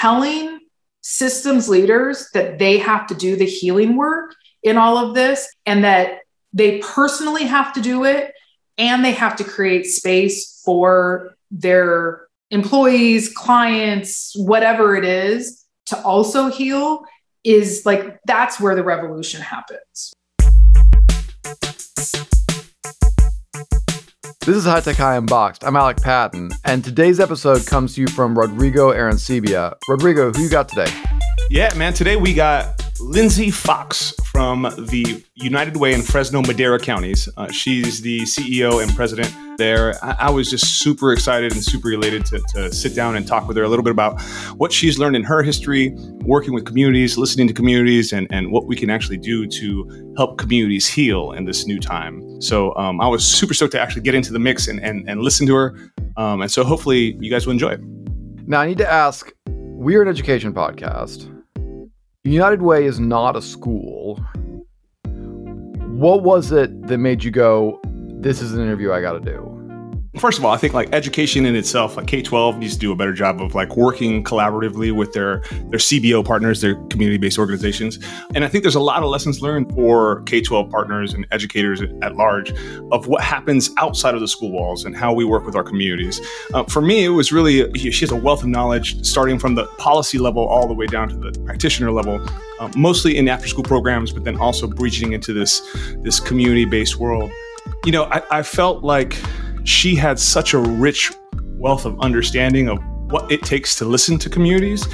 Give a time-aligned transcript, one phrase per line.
[0.00, 0.58] telling
[1.02, 5.84] systems leaders that they have to do the healing work in all of this and
[5.84, 6.20] that
[6.54, 8.32] they personally have to do it
[8.78, 16.48] and they have to create space for their employees, clients, whatever it is to also
[16.48, 17.02] heal
[17.44, 20.14] is like that's where the revolution happens.
[24.46, 25.64] This is High Tech High Unboxed.
[25.64, 29.76] I'm Alec Patton, and today's episode comes to you from Rodrigo Arancibia.
[29.86, 30.90] Rodrigo, who you got today?
[31.50, 31.92] Yeah, man.
[31.92, 37.28] Today we got Lindsay Fox from the United Way in Fresno Madera counties.
[37.36, 40.02] Uh, she's the CEO and president there.
[40.04, 43.48] I, I, was just super excited and super elated to, to, sit down and talk
[43.48, 44.20] with her a little bit about
[44.56, 48.66] what she's learned in her history, working with communities, listening to communities, and, and what
[48.66, 52.40] we can actually do to help communities heal in this new time.
[52.40, 55.22] So um, I was super stoked to actually get into the mix and, and, and
[55.22, 55.90] listen to her.
[56.16, 57.80] Um, and so hopefully you guys will enjoy it.
[58.46, 61.39] Now, I need to ask we're an education podcast.
[62.24, 64.22] United Way is not a school.
[65.04, 69.59] What was it that made you go, this is an interview I got to do?
[70.18, 72.90] First of all, I think like education in itself, like K twelve needs to do
[72.90, 77.38] a better job of like working collaboratively with their their CBO partners, their community based
[77.38, 77.98] organizations,
[78.34, 81.80] and I think there's a lot of lessons learned for K twelve partners and educators
[82.02, 82.52] at large
[82.90, 86.20] of what happens outside of the school walls and how we work with our communities.
[86.54, 89.66] Uh, for me, it was really she has a wealth of knowledge, starting from the
[89.78, 92.20] policy level all the way down to the practitioner level,
[92.58, 95.60] uh, mostly in after school programs, but then also breaching into this
[95.98, 97.30] this community based world.
[97.84, 99.16] You know, I, I felt like
[99.64, 101.12] she had such a rich
[101.58, 102.78] wealth of understanding of
[103.10, 104.86] what it takes to listen to communities.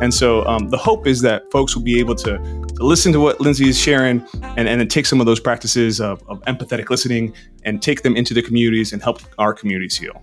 [0.00, 3.20] And so um, the hope is that folks will be able to, to listen to
[3.20, 4.24] what Lindsay is sharing
[4.56, 8.16] and, and then take some of those practices of, of empathetic listening and take them
[8.16, 10.22] into the communities and help our communities heal.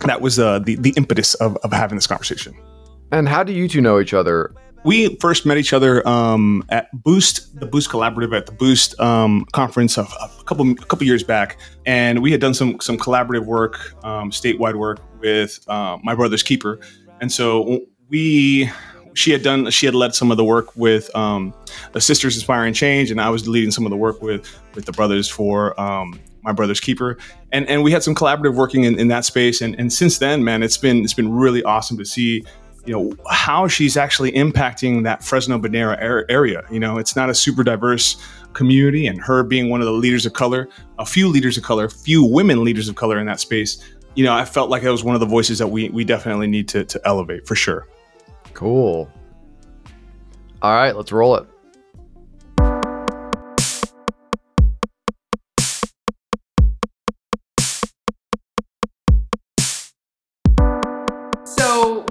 [0.00, 2.54] That was uh, the, the impetus of, of having this conversation.
[3.12, 4.52] And how do you two know each other?
[4.84, 9.46] We first met each other um, at Boost, the Boost Collaborative at the Boost um,
[9.52, 13.46] conference a, a couple a couple years back, and we had done some some collaborative
[13.46, 16.78] work, um, statewide work with uh, my brother's keeper,
[17.20, 18.70] and so we
[19.14, 21.54] she had done she had led some of the work with um,
[21.92, 24.92] the Sisters Inspiring Change, and I was leading some of the work with with the
[24.92, 27.16] brothers for um, my brother's keeper.
[27.52, 29.60] And and we had some collaborative working in, in that space.
[29.60, 32.44] And and since then man it's been it's been really awesome to see
[32.86, 35.96] you know how she's actually impacting that Fresno Madera
[36.28, 36.62] area.
[36.70, 38.16] You know, it's not a super diverse
[38.52, 40.68] community, and her being one of the leaders of color,
[40.98, 43.82] a few leaders of color, few women leaders of color in that space.
[44.14, 46.46] You know, I felt like it was one of the voices that we we definitely
[46.46, 47.88] need to to elevate for sure.
[48.52, 49.10] Cool.
[50.62, 51.46] All right, let's roll it.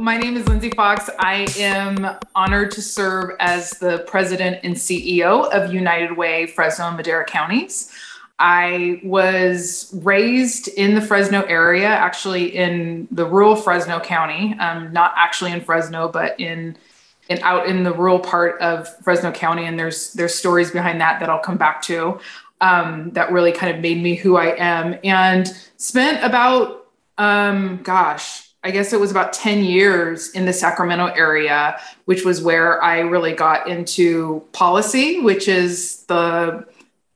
[0.04, 1.10] My name is Lindsay Fox.
[1.18, 6.98] I am honored to serve as the president and CEO of United Way Fresno and
[6.98, 7.90] Madera counties.
[8.38, 15.14] I was raised in the Fresno area, actually in the rural Fresno County, um, not
[15.16, 16.76] actually in Fresno, but in
[17.30, 19.64] and out in the rural part of Fresno County.
[19.64, 22.20] And there's there's stories behind that that I'll come back to
[22.60, 25.00] um, that really kind of made me who I am.
[25.06, 25.48] And
[25.78, 26.88] spent about
[27.18, 32.42] um, gosh, I guess it was about 10 years in the Sacramento area, which was
[32.42, 36.66] where I really got into policy, which is the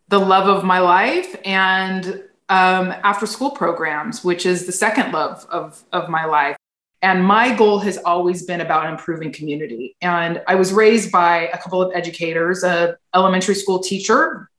[0.09, 5.46] the love of my life, and um, after school programs, which is the second love
[5.50, 6.56] of, of my life.
[7.02, 9.97] And my goal has always been about improving community.
[10.02, 14.50] And I was raised by a couple of educators, a elementary school teacher,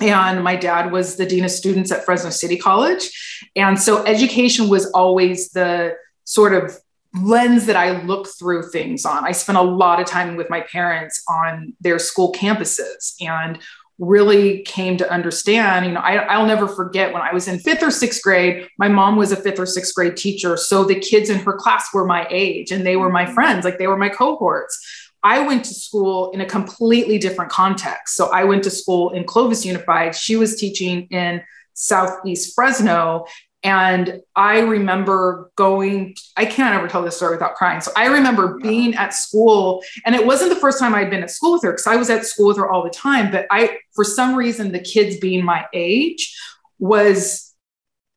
[0.00, 3.48] and my dad was the dean of students at Fresno City College.
[3.54, 6.76] And so education was always the sort of
[7.14, 9.24] lens that I look through things on.
[9.24, 13.58] I spent a lot of time with my parents on their school campuses and
[13.98, 15.86] really came to understand.
[15.86, 18.88] You know, I, will never forget when I was in fifth or sixth grade, my
[18.88, 20.56] mom was a fifth or sixth grade teacher.
[20.58, 23.34] So the kids in her class were my age and they were my mm-hmm.
[23.34, 24.78] friends, like they were my cohorts.
[25.22, 28.14] I went to school in a completely different context.
[28.14, 30.14] So I went to school in Clovis Unified.
[30.14, 31.42] She was teaching in
[31.72, 33.26] Southeast Fresno.
[33.62, 37.80] And I remember going, I can't ever tell this story without crying.
[37.80, 41.30] So I remember being at school, and it wasn't the first time I'd been at
[41.30, 43.30] school with her because I was at school with her all the time.
[43.30, 46.36] But I, for some reason, the kids being my age
[46.78, 47.54] was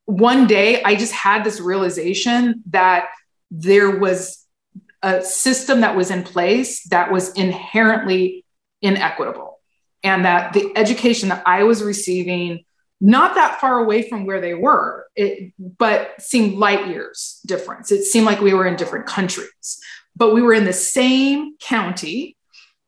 [0.06, 3.10] one day I just had this realization that
[3.50, 4.46] there was
[5.02, 8.46] a system that was in place that was inherently
[8.82, 9.60] inequitable.
[10.04, 12.66] And that the education that I was receiving
[13.02, 17.92] not that far away from where they were, it, but seemed light years difference.
[17.92, 19.80] It seemed like we were in different countries.
[20.16, 22.36] but we were in the same county,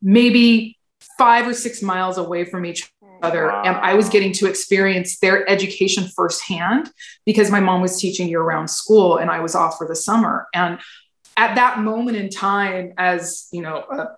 [0.02, 0.78] maybe
[1.16, 2.92] five or six miles away from each
[3.22, 3.46] other.
[3.46, 3.62] Wow.
[3.64, 6.90] And I was getting to experience their education firsthand
[7.24, 10.46] because my mom was teaching year round school and I was off for the summer.
[10.52, 10.78] And
[11.36, 14.08] at that moment in time, as you know, a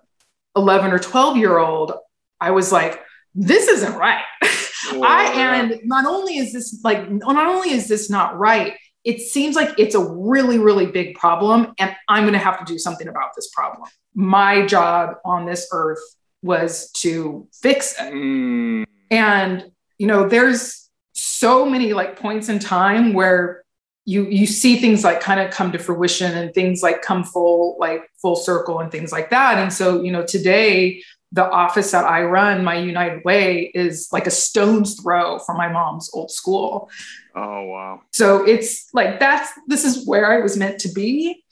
[0.57, 1.93] 11 or 12 year old,
[2.41, 3.01] I was like,
[3.33, 4.23] this isn't right.
[4.93, 8.73] I and not only is this like not only is this not right,
[9.03, 12.65] it seems like it's a really really big problem and I'm going to have to
[12.65, 13.87] do something about this problem.
[14.13, 15.99] My job on this earth
[16.41, 18.13] was to fix it.
[18.13, 18.85] Mm.
[19.11, 23.63] And you know, there's so many like points in time where
[24.05, 27.75] you you see things like kind of come to fruition and things like come full
[27.79, 29.57] like full circle and things like that.
[29.57, 31.01] And so, you know, today
[31.35, 35.67] the office that I run, my United Way, is like a stone's throw from my
[35.67, 36.89] mom's old school.
[37.35, 38.01] Oh wow!
[38.11, 41.43] So it's like that's this is where I was meant to be,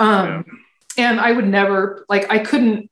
[0.00, 0.44] um,
[0.96, 1.10] yeah.
[1.10, 2.90] and I would never like I couldn't.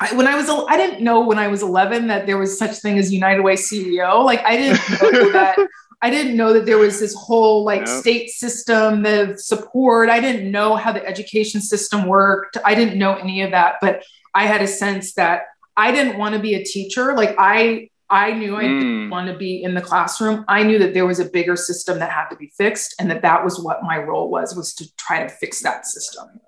[0.00, 2.76] I, when I was I didn't know when I was 11 that there was such
[2.78, 4.24] thing as United Way CEO.
[4.24, 5.58] Like I didn't know that.
[6.02, 7.88] I didn't know that there was this whole like yep.
[7.88, 10.08] state system, the support.
[10.08, 12.56] I didn't know how the education system worked.
[12.64, 14.02] I didn't know any of that, but
[14.34, 15.44] I had a sense that
[15.76, 17.14] I didn't want to be a teacher.
[17.14, 18.80] Like I I knew I mm.
[18.80, 20.44] didn't want to be in the classroom.
[20.48, 23.22] I knew that there was a bigger system that had to be fixed and that
[23.22, 26.40] that was what my role was was to try to fix that system.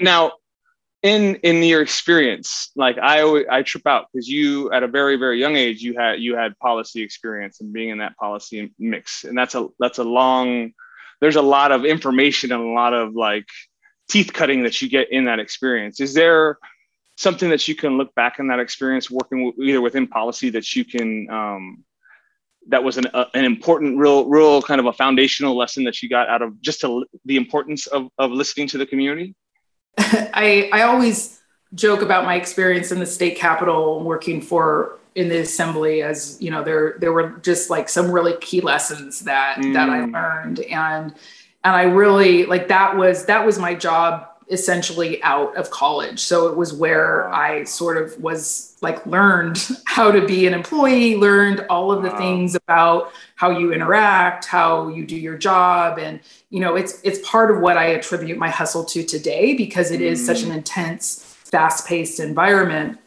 [0.00, 0.32] Now,
[1.02, 5.38] in in your experience, like I I trip out because you at a very very
[5.38, 9.36] young age you had you had policy experience and being in that policy mix and
[9.36, 10.72] that's a that's a long
[11.20, 13.46] there's a lot of information and a lot of like
[14.08, 16.00] teeth cutting that you get in that experience.
[16.00, 16.58] Is there
[17.20, 20.74] something that you can look back in that experience working with, either within policy that
[20.74, 21.84] you can um,
[22.68, 26.08] that was an, uh, an important real real kind of a foundational lesson that you
[26.08, 29.34] got out of just to, the importance of, of listening to the community
[29.98, 31.40] I, I always
[31.74, 36.50] joke about my experience in the state capitol working for in the assembly as you
[36.50, 39.74] know there there were just like some really key lessons that mm.
[39.74, 41.14] that i learned and
[41.64, 46.20] and i really like that was that was my job essentially out of college.
[46.20, 51.16] So it was where I sort of was like learned how to be an employee,
[51.16, 52.18] learned all of the wow.
[52.18, 56.20] things about how you interact, how you do your job and
[56.50, 60.00] you know, it's it's part of what I attribute my hustle to today because it
[60.00, 60.04] mm.
[60.04, 60.56] is such an mm.
[60.56, 62.98] intense, fast-paced environment.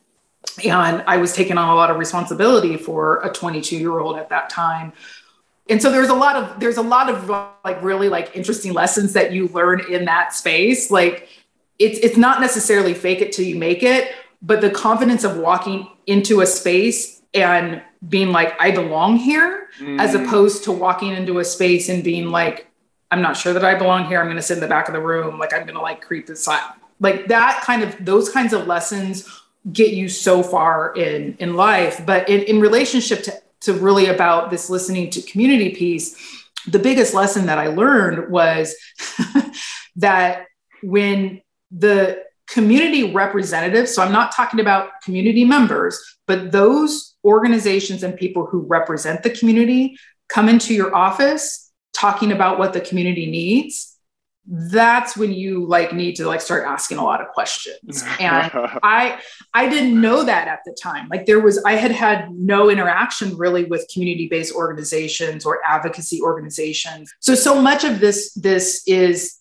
[0.63, 4.94] And I was taking on a lot of responsibility for a 22-year-old at that time
[5.69, 7.30] and so there's a lot of there's a lot of
[7.63, 10.92] like really like interesting lessons that you learn in that space.
[10.92, 11.30] Like
[11.80, 15.88] it's it's not necessarily fake it till you make it but the confidence of walking
[16.06, 20.00] into a space and being like i belong here mm.
[20.00, 22.68] as opposed to walking into a space and being like
[23.12, 24.19] i'm not sure that i belong here.
[24.19, 25.39] I'm going to sit in the back of the room.
[25.39, 29.42] Like i'm going to like creep aside like that kind of those kinds of lessons
[29.71, 32.06] get you so far in in life.
[32.06, 33.33] But in, in relationship to
[33.63, 36.15] to really about this listening to community piece,
[36.68, 38.75] the biggest lesson that I learned was
[39.98, 40.45] that
[40.81, 48.15] when the community representatives, so I'm not talking about community members, but those organizations and
[48.15, 49.98] people who represent the community
[50.30, 53.93] come into your office talking about what the community needs
[54.45, 58.04] that's when you like need to like start asking a lot of questions.
[58.19, 58.51] And
[58.84, 59.20] i
[59.53, 61.08] i didn't know that at the time.
[61.10, 66.22] Like there was i had had no interaction really with community based organizations or advocacy
[66.22, 67.12] organizations.
[67.20, 69.39] So so much of this this is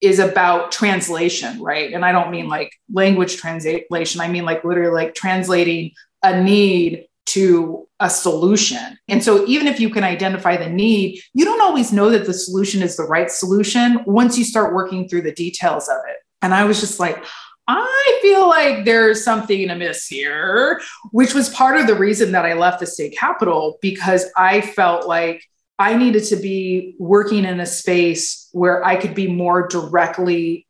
[0.00, 1.92] is about translation right?
[1.92, 4.20] And i don't mean like language translation.
[4.20, 8.98] I mean like literally like translating a need to a solution.
[9.08, 12.34] And so, even if you can identify the need, you don't always know that the
[12.34, 16.16] solution is the right solution once you start working through the details of it.
[16.42, 17.24] And I was just like,
[17.66, 20.80] I feel like there's something amiss here,
[21.10, 25.06] which was part of the reason that I left the state capitol because I felt
[25.06, 25.44] like
[25.78, 30.66] I needed to be working in a space where I could be more directly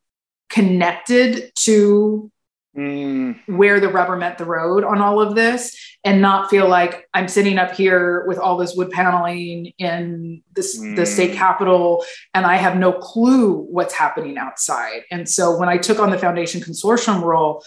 [0.50, 2.30] connected to
[2.76, 3.38] mm.
[3.46, 7.28] where the rubber met the road on all of this and not feel like I'm
[7.28, 10.96] sitting up here with all this wood paneling in this mm.
[10.96, 15.02] the state capitol and I have no clue what's happening outside.
[15.10, 17.64] And so when I took on the foundation consortium role,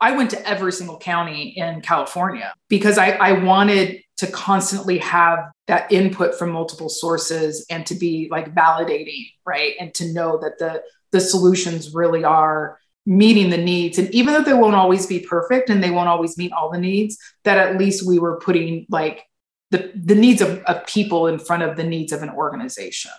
[0.00, 5.38] I went to every single county in California because I, I wanted to constantly have
[5.66, 9.74] that input from multiple sources and to be like validating, right?
[9.78, 12.78] And to know that the the solutions really are
[13.10, 13.98] meeting the needs.
[13.98, 16.78] And even though they won't always be perfect and they won't always meet all the
[16.78, 19.24] needs that at least we were putting like
[19.72, 23.10] the, the needs of, of people in front of the needs of an organization.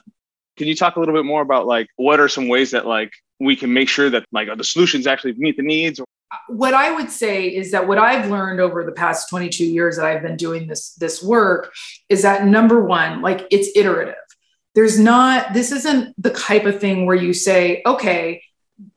[0.56, 3.12] Can you talk a little bit more about like what are some ways that like
[3.42, 6.00] we can make sure that like the solutions actually meet the needs?
[6.48, 10.06] What I would say is that what I've learned over the past 22 years that
[10.06, 11.74] I've been doing this this work
[12.08, 14.16] is that number one, like it's iterative.
[14.74, 18.42] There's not this isn't the type of thing where you say, okay,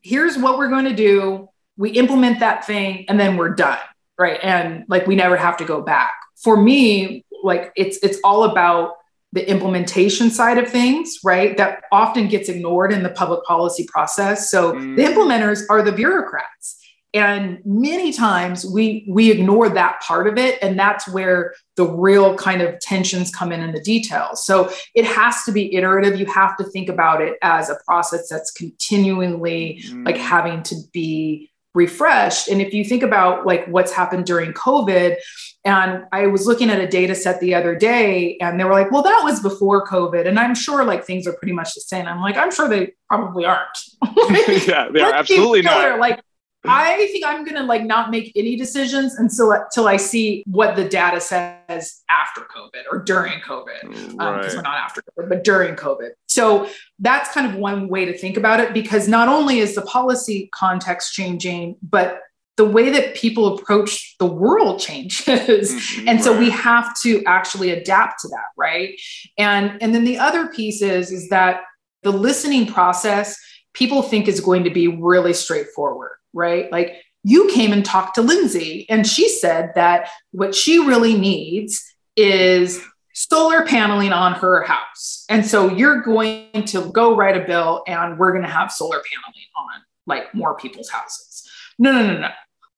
[0.02, 3.78] here's what we're going to do, we implement that thing and then we're done,
[4.18, 4.38] right?
[4.42, 6.12] And like we never have to go back.
[6.36, 8.96] For me, like it's it's all about
[9.32, 11.56] the implementation side of things, right?
[11.56, 14.50] That often gets ignored in the public policy process.
[14.50, 14.96] So mm.
[14.96, 16.83] the implementers are the bureaucrats
[17.14, 20.58] and many times we we ignore that part of it.
[20.60, 24.44] And that's where the real kind of tensions come in in the details.
[24.44, 26.18] So it has to be iterative.
[26.18, 30.04] You have to think about it as a process that's continually mm.
[30.04, 32.48] like having to be refreshed.
[32.48, 35.16] And if you think about like what's happened during covid
[35.64, 38.92] and i was looking at a data set the other day and they were like
[38.92, 40.28] well that was before covid.
[40.28, 42.06] And i'm sure like things are pretty much the same.
[42.06, 43.78] I'm like i'm sure they probably aren't.
[44.68, 45.98] Yeah they are absolutely not.
[45.98, 46.20] like
[46.66, 50.76] I think I'm going to like not make any decisions until until I see what
[50.76, 55.44] the data says after COVID or during COVID, because um, we're not after COVID, but
[55.44, 56.10] during COVID.
[56.26, 56.68] So
[56.98, 60.48] that's kind of one way to think about it because not only is the policy
[60.52, 62.20] context changing, but
[62.56, 65.26] the way that people approach the world changes.
[65.26, 68.98] Mm-hmm, and so we have to actually adapt to that right?
[69.38, 71.62] And and then the other piece is is that
[72.02, 73.38] the listening process
[73.74, 76.70] people think is going to be really straightforward right?
[76.70, 81.82] Like you came and talked to Lindsay, and she said that what she really needs
[82.16, 82.82] is
[83.14, 85.24] solar paneling on her house.
[85.28, 88.96] And so you're going to go write a bill and we're going to have solar
[88.96, 91.48] paneling on like more people's houses.
[91.78, 92.28] No, no, no, no.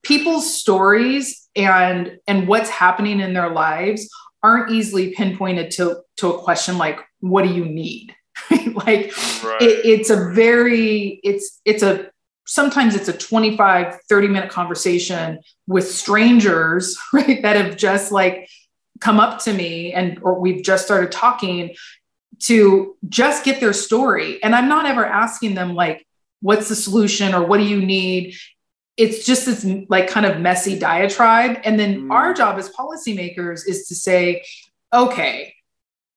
[0.03, 4.07] People's stories and and what's happening in their lives
[4.43, 8.15] aren't easily pinpointed to to a question like what do you need?
[8.73, 9.13] like
[9.43, 9.61] right.
[9.61, 12.09] it, it's a very it's it's a
[12.45, 18.49] sometimes it's a 25 30 minute conversation with strangers right that have just like
[18.99, 21.75] come up to me and or we've just started talking
[22.39, 26.05] to just get their story and i'm not ever asking them like
[26.41, 28.35] what's the solution or what do you need
[28.95, 32.11] it's just this like kind of messy diatribe and then mm.
[32.11, 34.43] our job as policymakers is to say
[34.93, 35.53] okay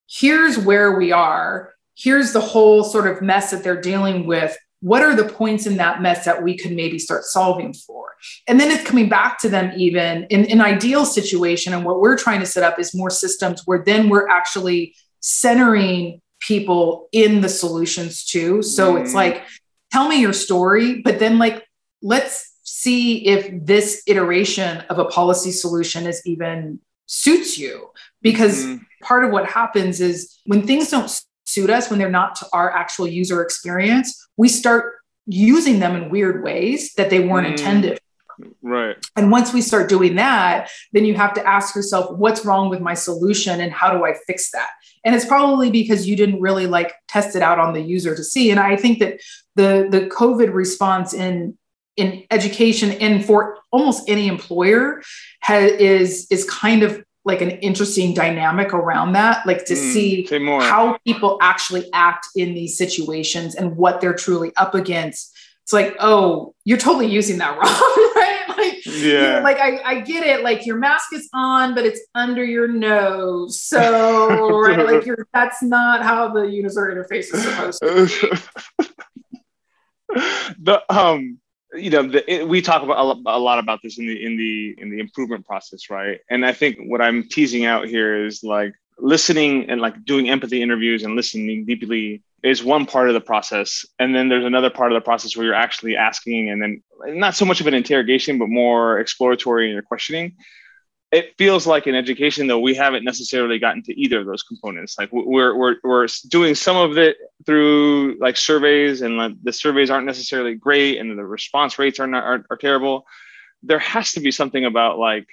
[0.09, 4.57] here's where we are here's the whole sort of mess that they're dealing with.
[4.80, 8.14] What are the points in that mess that we could maybe start solving for?
[8.49, 11.75] And then it's coming back to them even in an ideal situation.
[11.75, 16.23] And what we're trying to set up is more systems where then we're actually centering
[16.40, 18.62] people in the solutions too.
[18.62, 19.02] So mm.
[19.02, 19.42] it's like
[19.92, 21.66] tell me your story but then like
[22.00, 27.90] let's see if this iteration of a policy solution is even suits you.
[28.23, 28.80] Because mm.
[29.02, 31.11] part of what happens is when things don't
[31.50, 34.95] suit us when they're not to our actual user experience we start
[35.26, 37.50] using them in weird ways that they weren't mm.
[37.50, 38.00] intended
[38.62, 38.97] right.
[39.16, 42.80] And once we start doing that then you have to ask yourself what's wrong with
[42.80, 44.71] my solution and how do i fix that?
[45.04, 48.25] And it's probably because you didn't really like test it out on the user to
[48.25, 48.50] see.
[48.50, 49.21] And i think that
[49.57, 51.57] the the covid response in
[51.97, 55.02] in education and for almost any employer
[55.40, 60.29] has, is is kind of like an interesting dynamic around that, like to mm, see
[60.61, 65.37] how people actually act in these situations and what they're truly up against.
[65.63, 67.63] It's like, oh, you're totally using that wrong,
[68.17, 68.45] right?
[68.59, 70.43] Like, yeah, like I, I get it.
[70.43, 73.63] Like your mask is on, but it's under your nose.
[73.63, 78.43] So, right, like you're that's not how the user interface is supposed to.
[80.59, 81.39] the um
[81.75, 84.75] you know the, it, we talk about a, lot about this in the in the
[84.79, 86.21] in the improvement process right?
[86.29, 90.62] And i think what i'm teasing out here is like listening and like doing empathy
[90.62, 93.85] interviews and listening deeply is one part of the process.
[93.99, 97.35] And then there's another part of the process where you're actually asking and then not
[97.35, 100.37] so much of an interrogation but more exploratory in your questioning
[101.12, 104.97] it feels like in education though we haven't necessarily gotten to either of those components.
[104.99, 109.90] Like we're we're, we're doing some of it through like surveys and like, the surveys
[109.90, 113.07] aren't necessarily great and the response rates are not are, are terrible.
[113.62, 115.26] There has to be something about like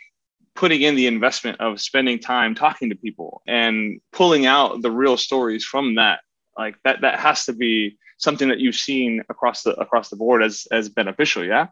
[0.55, 5.15] putting in the investment of spending time talking to people and pulling out the real
[5.15, 6.21] stories from that.
[6.57, 10.41] Like that that has to be something that you've seen across the across the board
[10.41, 11.67] as as beneficial yeah?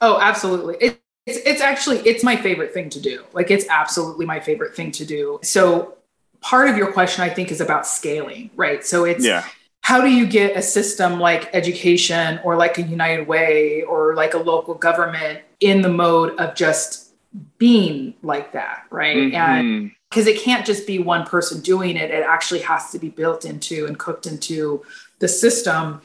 [0.00, 0.76] Oh absolutely.
[0.80, 3.24] It, it's, it's actually it's my favorite thing to do.
[3.32, 5.38] Like it's absolutely my favorite thing to do.
[5.42, 5.94] So
[6.40, 8.84] part of your question i think is about scaling right?
[8.84, 9.44] So it's yeah.
[9.80, 14.34] how do you get a system like education or like a united way or like
[14.34, 17.14] a local government in the mode of just
[17.58, 19.16] being like that right?
[19.16, 19.36] Mm-hmm.
[19.36, 22.10] and because it can't just be one person doing it.
[22.10, 24.84] It actually has to be built into and cooked into
[25.20, 26.02] the system.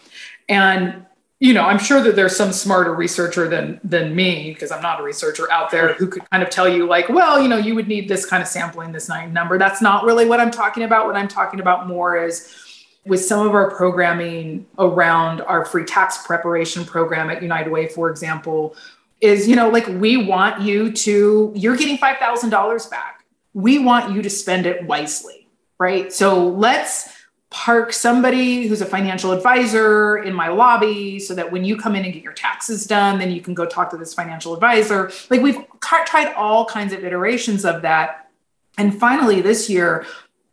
[0.48, 1.06] And
[1.40, 5.00] you know, I'm sure that there's some smarter researcher than than me because I'm not
[5.00, 7.76] a researcher out there who could kind of tell you like, well, you know, you
[7.76, 9.60] would need this kind of sampling, this nine number.
[9.60, 11.06] That's not really what I'm talking about.
[11.06, 12.56] What I'm talking about more is
[13.06, 18.10] with some of our programming around our free tax preparation program at United Way, for
[18.10, 18.76] example,
[19.22, 23.24] is you know like we want you to you're getting five thousand dollars back.
[23.54, 25.48] We want you to spend it wisely,
[25.80, 26.12] right?
[26.12, 27.17] So let's
[27.50, 32.04] park somebody who's a financial advisor in my lobby so that when you come in
[32.04, 35.12] and get your taxes done, then you can go talk to this financial advisor.
[35.30, 38.30] Like we've tried all kinds of iterations of that.
[38.78, 40.06] And finally, this year,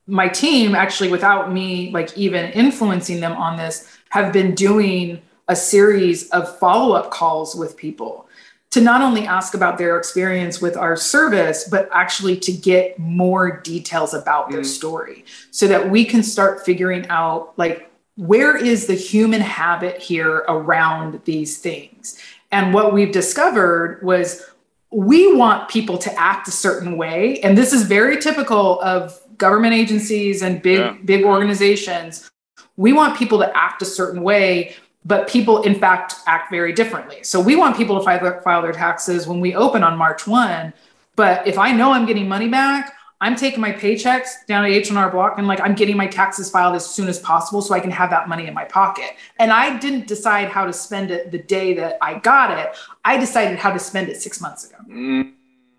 [0.06, 5.56] my team actually, without me like even influencing them on this, have been doing a
[5.56, 8.28] series of follow up calls with people
[8.74, 13.60] to not only ask about their experience with our service, but actually to get more
[13.60, 14.66] details about their mm.
[14.66, 20.38] story so that we can start figuring out like where is the human habit here
[20.48, 22.18] around these things.
[22.50, 24.44] And what we've discovered was
[24.90, 27.38] we want people to act a certain way.
[27.42, 30.96] And this is very typical of government agencies and big, yeah.
[31.04, 32.28] big organizations.
[32.76, 34.74] We want people to act a certain way
[35.04, 37.22] but people in fact act very differently.
[37.22, 40.72] So we want people to file, file their taxes when we open on March 1.
[41.16, 45.10] But if I know I'm getting money back, I'm taking my paychecks down at H&R
[45.10, 47.90] Block and like I'm getting my taxes filed as soon as possible so I can
[47.90, 49.12] have that money in my pocket.
[49.38, 52.76] And I didn't decide how to spend it the day that I got it.
[53.04, 54.76] I decided how to spend it 6 months ago.
[54.90, 55.32] Mm.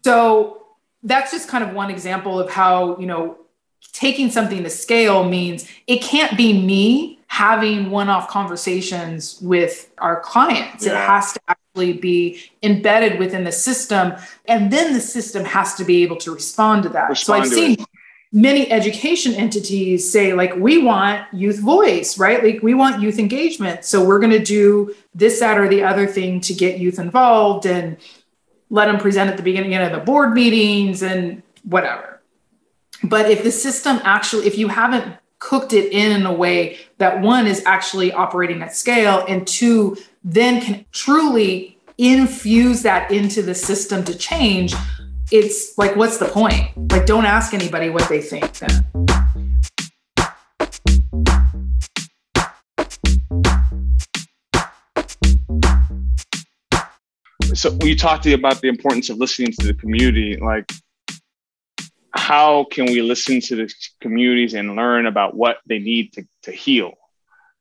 [0.03, 0.63] So
[1.03, 3.37] that's just kind of one example of how, you know,
[3.91, 10.85] taking something to scale means it can't be me having one-off conversations with our clients.
[10.85, 10.93] Yeah.
[10.93, 14.13] It has to actually be embedded within the system,
[14.45, 17.09] and then the system has to be able to respond to that.
[17.09, 17.71] Respond so I've seen.
[17.73, 17.85] It.
[18.31, 22.41] Many education entities say, like, we want youth voice, right?
[22.41, 23.83] Like, we want youth engagement.
[23.83, 27.65] So, we're going to do this, that, or the other thing to get youth involved
[27.65, 27.97] and
[28.69, 32.21] let them present at the beginning of the board meetings and whatever.
[33.03, 37.21] But if the system actually, if you haven't cooked it in in a way that
[37.21, 43.53] one is actually operating at scale and two then can truly infuse that into the
[43.53, 44.73] system to change.
[45.31, 46.91] It's like what's the point?
[46.91, 49.05] Like don't ask anybody what they think then.
[57.53, 60.65] So you talked to you about the importance of listening to the community like
[62.15, 66.51] how can we listen to the communities and learn about what they need to, to
[66.51, 66.93] heal?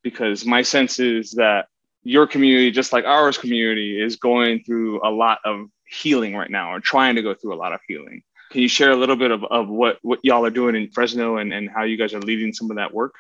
[0.03, 1.67] Because my sense is that
[2.03, 6.73] your community, just like ours community, is going through a lot of healing right now
[6.73, 8.23] or trying to go through a lot of healing.
[8.51, 11.39] Can you share a little bit of, of what, what y'all are doing in Fresno
[11.39, 13.15] and, and how you guys are leading some of that work?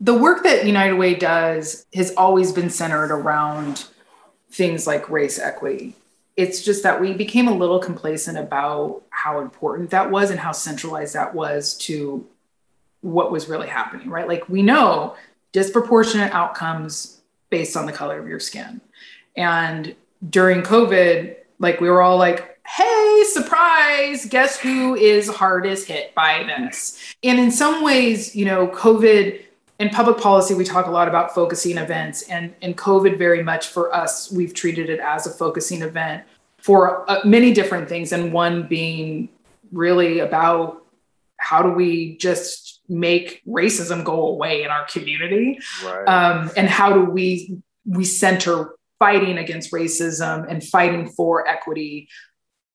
[0.00, 3.86] The work that United Way does has always been centered around
[4.50, 5.94] things like race equity
[6.36, 10.52] it's just that we became a little complacent about how important that was and how
[10.52, 12.26] centralized that was to
[13.02, 14.26] what was really happening, right?
[14.26, 15.14] Like we know
[15.52, 17.20] disproportionate outcomes
[17.50, 18.80] based on the color of your skin.
[19.36, 19.94] And
[20.28, 26.44] during COVID, like we were all like, hey, surprise, guess who is hardest hit by
[26.44, 27.14] this?
[27.22, 29.40] And in some ways, you know, COVID
[29.78, 33.68] in public policy, we talk a lot about focusing events, and, and COVID very much
[33.68, 36.24] for us, we've treated it as a focusing event
[36.58, 39.28] for uh, many different things, and one being
[39.72, 40.86] really about
[41.36, 46.04] how do we just make racism go away in our community, right.
[46.06, 52.08] um, and how do we we center fighting against racism and fighting for equity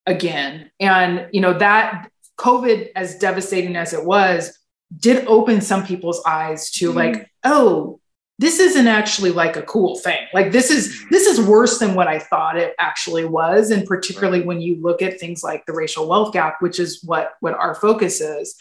[0.06, 4.59] again, and you know that COVID, as devastating as it was,
[4.98, 6.98] did open some people's eyes to mm-hmm.
[6.98, 8.00] like, oh,
[8.40, 10.26] this isn't actually like a cool thing.
[10.34, 11.08] Like this is mm-hmm.
[11.12, 15.02] this is worse than what I thought it actually was, and particularly when you look
[15.02, 18.56] at things like the racial wealth gap, which is what what our focus is.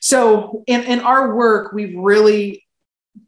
[0.00, 2.66] So in, in our work, we've really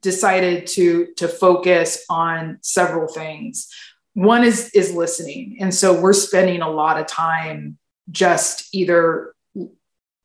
[0.03, 3.69] decided to to focus on several things.
[4.13, 7.79] One is is listening, and so we're spending a lot of time
[8.11, 9.34] just either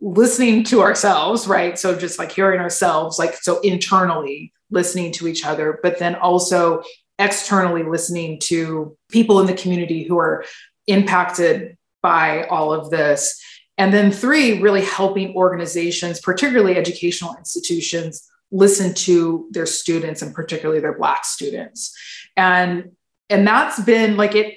[0.02, 1.78] listening to ourselves, right?
[1.78, 6.84] So just like hearing ourselves, like so internally listening to each other, but then also
[7.18, 10.46] externally listening to people in the community who are
[10.88, 13.42] impacted by all of this.
[13.78, 20.82] And then three, really helping organizations, particularly educational institutions, listen to their students and particularly
[20.82, 21.96] their black students.
[22.36, 22.92] And
[23.30, 24.56] and that's been like it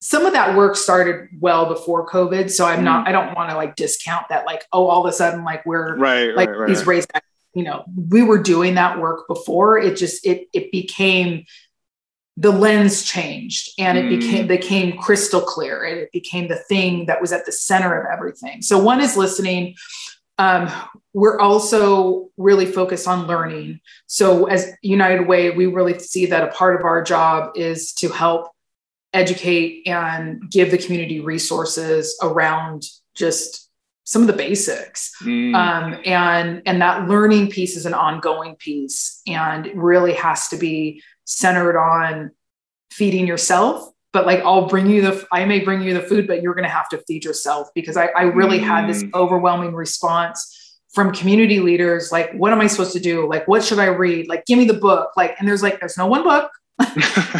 [0.00, 2.50] some of that work started well before COVID.
[2.50, 3.08] So I'm not, mm-hmm.
[3.08, 5.96] I don't want to like discount that, like, oh, all of a sudden, like we're
[5.96, 6.68] right, like right, right.
[6.68, 7.06] these race,
[7.54, 9.78] you know, we were doing that work before.
[9.78, 11.46] It just it it became
[12.36, 14.20] the lens changed and it Mm.
[14.20, 18.06] became became crystal clear and it became the thing that was at the center of
[18.12, 19.74] everything so one is listening
[20.38, 20.70] um,
[21.14, 26.48] we're also really focused on learning so as united way we really see that a
[26.48, 28.50] part of our job is to help
[29.16, 32.82] educate and give the community resources around
[33.14, 33.70] just
[34.04, 35.12] some of the basics.
[35.22, 35.54] Mm.
[35.54, 41.02] um, and and that learning piece is an ongoing piece and really has to be
[41.24, 42.30] centered on
[42.92, 43.90] feeding yourself.
[44.12, 46.64] But like i'll bring you the i may bring you the food but you're going
[46.70, 49.12] to have to feed yourself because i, I really had this Mm.
[49.12, 50.38] overwhelming response
[50.94, 53.28] from community leaders like what am i supposed to do?
[53.28, 54.28] Like what should i read?
[54.32, 55.10] Like give me the book.
[55.20, 56.48] Like and there's like there's no one book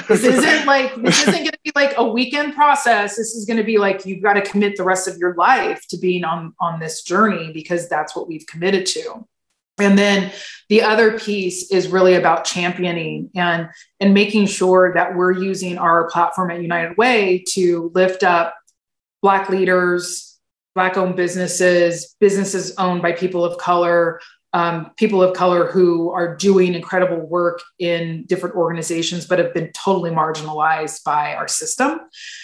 [0.08, 3.16] this isn't like this isn't going to be like a weekend process.
[3.16, 5.86] This is going to be like you've got to commit the rest of your life
[5.88, 9.26] to being on on this journey because that's what we've committed to.
[9.78, 10.32] And then
[10.68, 13.68] the other piece is really about championing and
[14.00, 18.54] and making sure that we're using our platform at united way to lift up
[19.22, 20.38] black leaders
[20.74, 24.20] black owned businesses businesses owned by people of color
[24.58, 29.70] um, people of color who are doing incredible work in different organizations but have been
[29.84, 31.90] totally marginalized by our system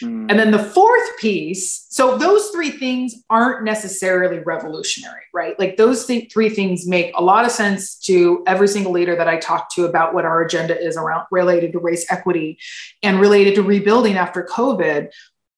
[0.02, 0.26] Mm.
[0.30, 5.54] and then the fourth piece, so those three things aren't necessarily revolutionary, right?
[5.62, 9.28] Like those th- three things make a lot of sense to every single leader that
[9.28, 12.58] I talk to about what our agenda is around related to race equity
[13.02, 15.00] and related to rebuilding after COVID.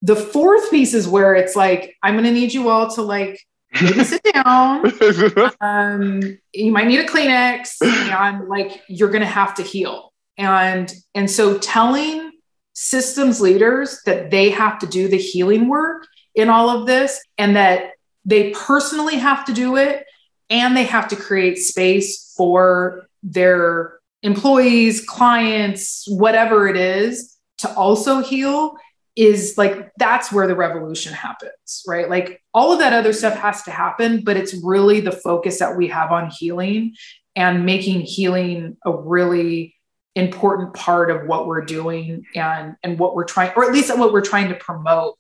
[0.03, 3.37] The fourth piece is where it's like, I'm going to need you all to like
[3.83, 4.93] maybe sit down.
[5.61, 10.13] Um, you might need a Kleenex and like you're going to have to heal.
[10.37, 12.33] And and so telling
[12.75, 17.57] systems leaders that they have to do the healing work in all of this and
[17.57, 17.93] that
[18.25, 20.05] they personally have to do it
[20.51, 28.21] and they have to create space for their employees, clients, whatever it is to also
[28.21, 28.77] heal
[29.17, 32.11] is like that's where the revolution happens, right?
[32.11, 35.77] Like all of that other stuff has to happen, but it's really the focus that
[35.77, 36.95] we have on healing
[37.37, 39.75] and making healing a really
[40.15, 44.13] important part of what we're doing and and what we're trying or at least what
[44.13, 45.19] we're trying to promote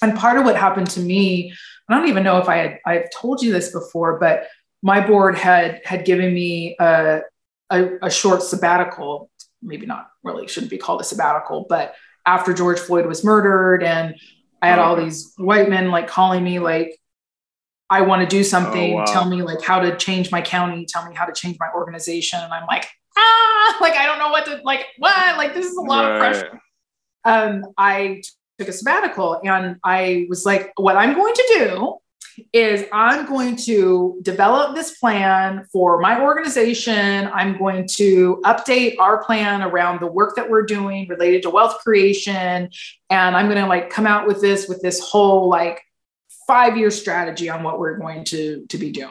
[0.00, 1.52] and part of what happened to me
[1.90, 4.46] i don't even know if i had i've told you this before but
[4.82, 7.20] my board had had given me a,
[7.68, 9.30] a, a short sabbatical
[9.62, 11.94] maybe not really shouldn't be called a sabbatical but
[12.26, 14.14] after george floyd was murdered and
[14.62, 16.98] i had all these white men like calling me like
[17.90, 18.94] i want to do something.
[18.94, 19.04] Oh, wow.
[19.04, 20.86] tell me like how to change my county.
[20.86, 22.40] Tell me how to change my organization.
[22.42, 25.36] And i'm like ah like i don't know what to like what?
[25.36, 26.60] Like this is a lot of pressure.
[27.24, 28.22] Um, I
[28.58, 31.98] took a sabbatical and I was like, what I'm going to do
[32.52, 37.28] is I'm going to develop this plan for my organization.
[37.32, 41.78] I'm going to update our plan around the work that we're doing related to wealth
[41.78, 42.70] creation.
[43.10, 45.82] And I'm going to like come out with this, with this whole like
[46.46, 49.10] five year strategy on what we're going to, to be doing.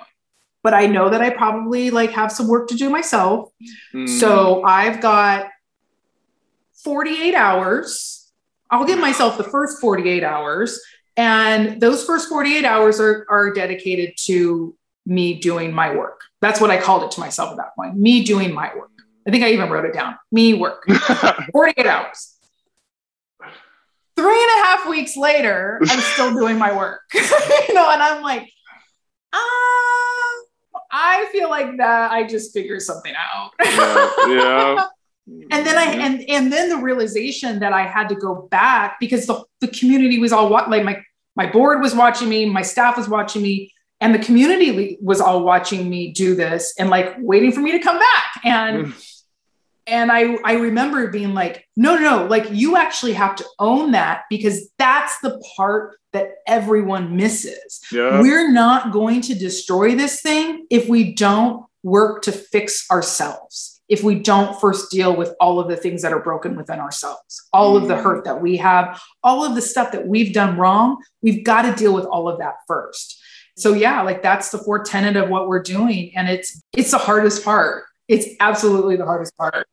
[0.62, 3.52] But I know that I probably like have some work to do myself.
[3.94, 4.08] Mm.
[4.08, 5.48] So I've got
[6.84, 8.32] 48 hours.
[8.70, 10.80] I'll give myself the first 48 hours.
[11.16, 16.22] And those first 48 hours are, are dedicated to me doing my work.
[16.42, 18.90] That's what I called it to myself at that point me doing my work.
[19.28, 20.86] I think I even wrote it down me work.
[21.52, 22.38] 48 hours.
[24.16, 27.02] Three and a half weeks later, I'm still doing my work.
[27.14, 28.48] you know, and I'm like,
[29.34, 30.34] ah,
[30.92, 33.52] I feel like that I just figured something out.
[33.64, 34.86] yeah, yeah.
[35.28, 39.26] And then I and and then the realization that I had to go back because
[39.26, 41.02] the, the community was all wa- like my
[41.36, 45.44] my board was watching me, my staff was watching me, and the community was all
[45.44, 48.42] watching me do this and like waiting for me to come back.
[48.44, 49.14] And mm.
[49.88, 53.92] and I I remember being like, no, no, no, like you actually have to own
[53.94, 57.82] that because that's the part that everyone misses.
[57.92, 58.22] yeah.
[58.22, 63.73] We're not going to destroy this thing if we don't work to fix ourselves.
[63.90, 67.48] If we don't first deal with all of the things that are broken within ourselves,
[67.52, 68.04] all of the Mm.
[68.04, 71.74] hurt that we have, all of the stuff that we've done wrong, we've got to
[71.76, 73.22] deal with all of that first.
[73.58, 76.12] So yeah, like that's the fourth tenet of what we're doing.
[76.16, 77.84] And it's it's the hardest part.
[78.08, 79.68] It's absolutely the hardest part.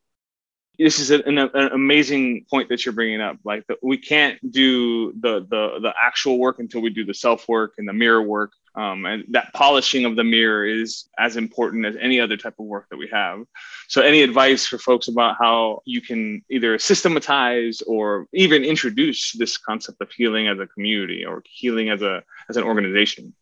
[0.79, 3.37] this is an, an amazing point that you're bringing up.
[3.45, 7.49] Like the, we can't do the the the actual work until we do the self
[7.49, 8.53] work and the mirror work.
[8.75, 12.67] Um, and that polishing of the mirror is as important as any other type of
[12.67, 13.45] work that we have.
[13.89, 19.57] So, any advice for folks about how you can either systematize or even introduce this
[19.57, 23.35] concept of healing as a community or healing as a as an organization?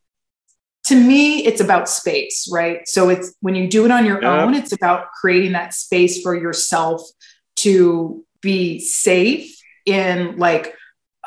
[0.85, 4.45] to me it's about space right so it's when you do it on your Yeah.
[4.45, 7.03] own it's about creating that space for yourself
[7.57, 10.75] to be safe in like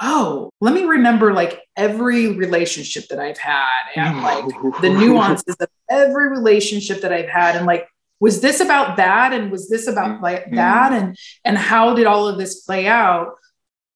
[0.01, 4.45] oh let me remember like every relationship that i've had and like
[4.81, 7.87] the nuances of every relationship that i've had and like
[8.21, 10.55] was this about that and was this about like mm-hmm.
[10.55, 13.33] that and and how did all of this play out?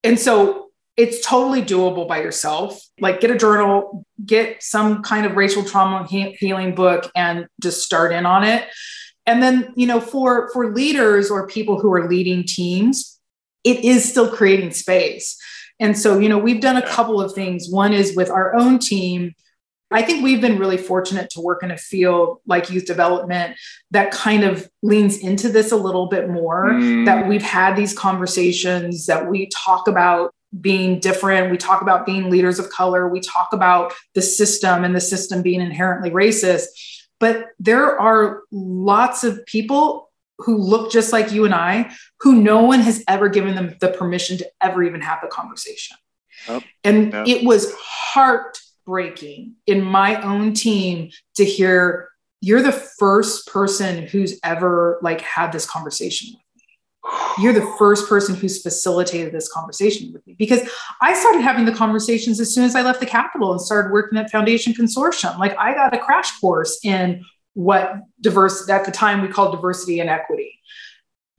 [0.03, 2.81] And so it's totally doable by yourself.
[2.99, 7.83] Like get a journal get some kind of racial trauma he- healing book and just
[7.83, 8.67] start in on it.
[9.27, 13.19] And then you know for for leaders or people who are leading teams
[13.63, 15.37] it is still creating space
[15.79, 18.79] and so you know we've done a couple of things one is with our own
[18.79, 19.33] team
[19.91, 23.55] I think we've been really fortunate to work in a field like youth development
[23.91, 26.71] that kind of leans into this a little bit more.
[26.71, 27.05] Mm.
[27.05, 32.29] That we've had these conversations, that we talk about being different, we talk about being
[32.29, 36.65] leaders of color, we talk about the system and the system being inherently racist.
[37.19, 41.93] But there are lots of people who look just like you and I
[42.25, 45.95] who no one has ever given them the permission to ever even have the conversation.
[46.83, 52.09] And it was heartbreaking in my own team to hear
[52.41, 57.43] you're the first person who's ever like had this conversation with me.
[57.43, 60.67] You're the first person who's facilitated this conversation with me because
[61.03, 64.17] I started having the conversations as soon as I left the Capitol and started working
[64.17, 65.37] at Foundation Consortium.
[65.37, 69.99] Like I got a crash course in what diverse at the time we called diversity
[69.99, 70.54] and equity.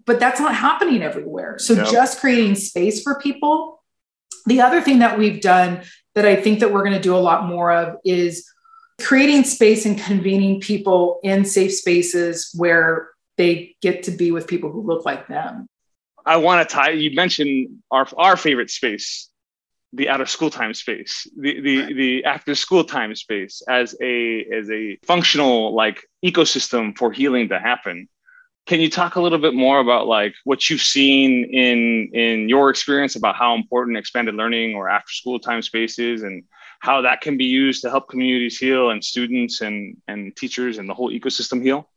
[0.06, 1.58] But that's not happening everywhere.
[1.58, 3.82] So just creating space for people.
[4.46, 5.82] The other thing that we've done
[6.14, 8.48] that I think that we're going to do a lot more of is
[9.00, 14.70] creating space and convening people in safe spaces where they get to be with people
[14.70, 15.66] who look like them.
[16.24, 16.90] I want to tie.
[16.90, 19.30] You mentioned our our favorite space,
[19.92, 21.96] the out of school time space, the the right.
[21.96, 27.58] the after school time space as a as a functional like ecosystem for healing to
[27.60, 28.08] happen.
[28.66, 32.68] Can you talk a little bit more about like what you've seen in in your
[32.68, 36.42] experience about how important expanded learning or after school time space is and
[36.80, 40.88] how that can be used to help communities heal and students and and teachers and
[40.88, 41.88] the whole ecosystem heal?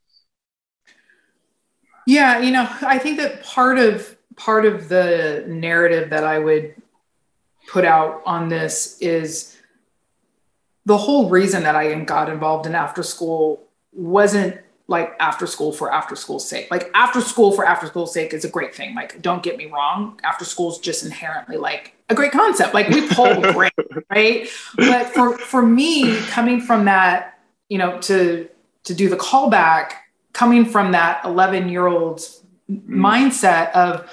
[2.06, 6.76] Yeah, you know, I think that part of part of the narrative that I would
[7.68, 9.58] put out on this is
[10.86, 15.94] the whole reason that I got involved in after school wasn't like after school for
[15.94, 16.68] after school's sake.
[16.72, 18.96] Like after school for after school's sake is a great thing.
[18.96, 22.74] Like don't get me wrong, after school's just inherently like a great concept.
[22.74, 23.72] Like we pull great,
[24.10, 24.50] right?
[24.76, 28.50] But for for me, coming from that, you know, to
[28.86, 29.92] to do the callback,
[30.34, 33.06] coming from that 11 year old's mm-hmm.
[33.06, 34.12] mindset of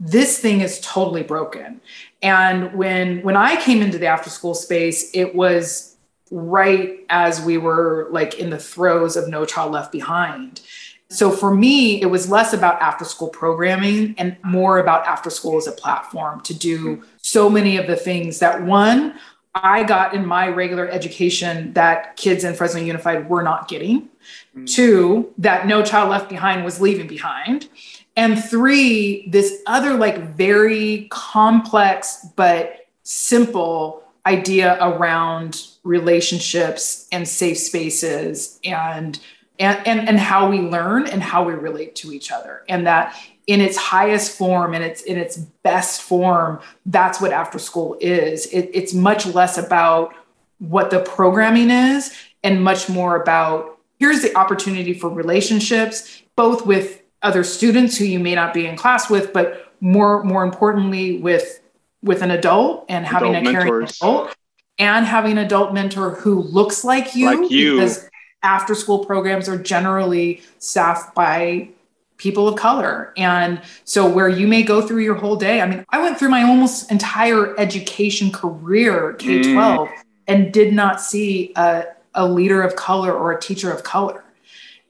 [0.00, 1.82] this thing is totally broken.
[2.22, 5.93] And when when I came into the after school space, it was
[6.34, 10.60] right as we were like in the throes of No Child Left Behind.
[11.08, 15.56] So for me, it was less about after school programming and more about after school
[15.56, 19.14] as a platform to do so many of the things that one,
[19.54, 24.08] I got in my regular education that kids in Fresno Unified were not getting.
[24.56, 24.68] Mm.
[24.68, 27.68] Two, that No Child Left Behind was leaving behind.
[28.16, 38.58] And three, this other like very complex but simple idea around relationships and safe spaces
[38.64, 39.18] and
[39.58, 42.64] and, and and how we learn and how we relate to each other.
[42.68, 47.58] And that in its highest form and its in its best form that's what after
[47.58, 48.46] school is.
[48.46, 50.14] It, it's much less about
[50.58, 57.02] what the programming is and much more about here's the opportunity for relationships both with
[57.22, 61.60] other students who you may not be in class with but more more importantly with
[62.04, 63.98] with an adult and having adult a caring mentors.
[64.00, 64.36] adult
[64.78, 67.74] and having an adult mentor who looks like you, like you.
[67.74, 68.08] because
[68.42, 71.68] after school programs are generally staffed by
[72.16, 73.12] people of color.
[73.16, 76.28] And so where you may go through your whole day, I mean, I went through
[76.28, 79.92] my almost entire education career, K 12, mm.
[80.28, 84.22] and did not see a, a leader of color or a teacher of color.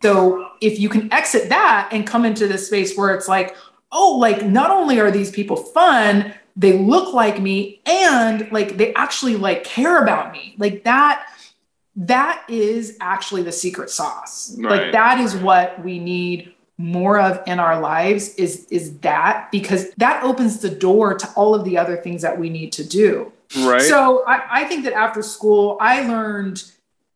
[0.03, 3.57] So if you can exit that and come into this space where it's like,
[3.91, 8.95] oh, like not only are these people fun, they look like me and like they
[8.95, 10.55] actually like care about me.
[10.59, 11.27] Like that
[11.97, 14.57] that is actually the secret sauce.
[14.59, 14.83] Right.
[14.83, 19.93] like that is what we need more of in our lives is is that because
[19.93, 23.33] that opens the door to all of the other things that we need to do.
[23.57, 23.83] Right.
[23.83, 26.65] So i, I think that after school i learned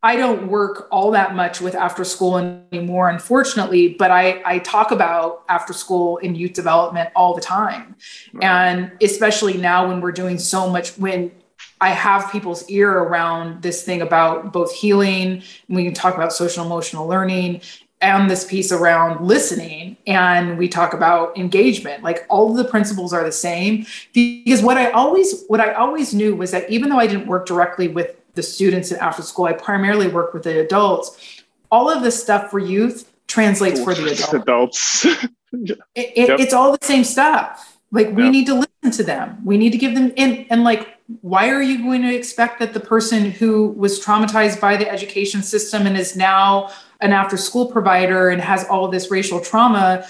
[0.03, 2.39] I don't work all that much with after school
[2.73, 7.97] anymore, unfortunately, but I, I talk about after school and youth development all the time.
[8.33, 8.45] Right.
[8.45, 11.33] And especially now when we're doing so much, when
[11.81, 16.33] I have people's ear around this thing about both healing, and we can talk about
[16.33, 17.61] social emotional learning
[18.01, 23.13] and this piece around listening and we talk about engagement like all of the principles
[23.13, 26.99] are the same because what i always what i always knew was that even though
[26.99, 29.47] i didn't work directly with the students in after school.
[29.47, 31.43] I primarily work with the adults.
[31.71, 35.05] All of this stuff for youth translates for the adults, adults.
[35.05, 36.41] it, it, yep.
[36.41, 37.77] it's all the same stuff.
[37.91, 38.33] Like we yep.
[38.33, 39.45] need to listen to them.
[39.45, 42.75] We need to give them and, and like why are you going to expect that
[42.75, 46.71] the person who was traumatized by the education system and is now
[47.01, 50.07] an after school provider and has all of this racial trauma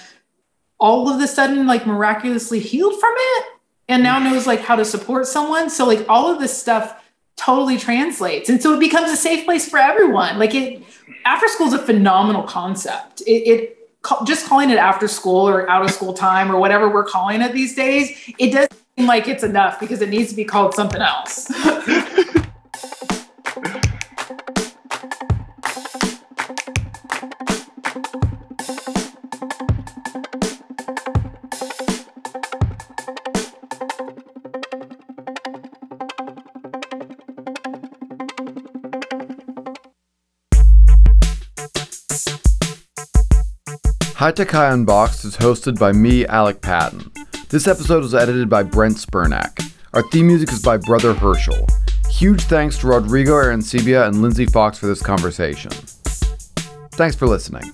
[0.77, 3.45] all of a sudden like miraculously healed from it?
[3.87, 4.25] And now mm.
[4.25, 5.69] knows like how to support someone?
[5.69, 7.03] So like all of this stuff
[7.39, 8.49] totally translates.
[8.49, 10.37] And so it becomes a safe place for everyone.
[10.37, 10.83] Like it
[11.25, 13.21] after school is a phenomenal concept.
[13.21, 13.79] It, it
[14.25, 17.51] just calling it after school or out of school time or whatever we're calling it
[17.51, 21.01] these days it doesn't seem like it's enough because it needs to be called something
[21.01, 21.49] else
[44.19, 47.09] High Tech High Unboxed is hosted by me, Alec Patton.
[47.47, 49.71] This episode was edited by Brent Spirnak.
[49.93, 51.65] Our theme music is by Brother Herschel.
[52.09, 55.71] Huge thanks to Rodrigo Arancibia and Lindsay Fox for this conversation.
[56.91, 57.73] Thanks for listening.